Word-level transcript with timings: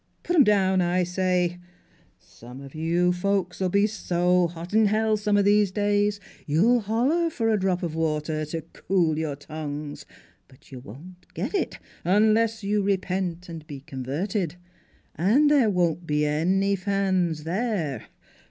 Put 0.23 0.35
'em 0.35 0.43
down, 0.43 0.81
I 0.81 1.03
say! 1.03 1.59
Some 2.17 2.59
of 2.59 2.73
you 2.73 3.13
folks 3.13 3.61
'11 3.61 3.71
be 3.71 3.85
so 3.85 4.47
hot 4.47 4.73
in 4.73 4.87
hell 4.87 5.15
some 5.15 5.37
o' 5.37 5.43
these 5.43 5.69
days 5.69 6.19
you'll 6.47 6.79
holler 6.79 7.29
for 7.29 7.49
a 7.49 7.59
drop 7.59 7.83
of 7.83 7.93
water 7.93 8.43
to 8.45 8.61
cool 8.73 9.19
your 9.19 9.35
NEIGHBORS 9.35 9.45
227 9.45 9.87
tongues; 9.87 10.05
but 10.47 10.71
you 10.71 10.79
won't 10.79 11.31
get 11.35 11.53
it, 11.53 11.77
unless 12.03 12.63
you 12.63 12.81
repent 12.81 13.47
and 13.47 13.67
be 13.67 13.81
converted.... 13.81 14.55
And 15.13 15.51
there 15.51 15.69
won't 15.69 16.07
be 16.07 16.25
any 16.25 16.75
fans 16.75 17.43
there. 17.43 18.05